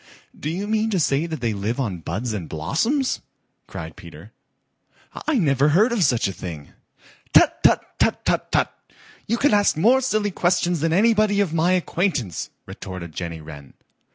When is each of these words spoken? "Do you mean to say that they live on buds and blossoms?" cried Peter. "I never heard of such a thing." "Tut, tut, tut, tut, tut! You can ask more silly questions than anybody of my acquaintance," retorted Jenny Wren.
"Do 0.35 0.49
you 0.49 0.65
mean 0.67 0.89
to 0.89 0.99
say 0.99 1.27
that 1.27 1.41
they 1.41 1.53
live 1.53 1.79
on 1.79 1.99
buds 1.99 2.33
and 2.33 2.49
blossoms?" 2.49 3.19
cried 3.67 3.95
Peter. 3.95 4.31
"I 5.27 5.37
never 5.37 5.69
heard 5.69 5.91
of 5.91 6.03
such 6.03 6.27
a 6.27 6.33
thing." 6.33 6.69
"Tut, 7.35 7.61
tut, 7.61 7.85
tut, 7.99 8.25
tut, 8.25 8.51
tut! 8.51 8.73
You 9.27 9.37
can 9.37 9.53
ask 9.53 9.77
more 9.77 10.01
silly 10.01 10.31
questions 10.31 10.79
than 10.79 10.91
anybody 10.91 11.39
of 11.39 11.53
my 11.53 11.73
acquaintance," 11.73 12.49
retorted 12.65 13.13
Jenny 13.13 13.41
Wren. 13.41 13.75